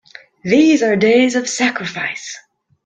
[0.43, 2.35] These are days of sacrifice!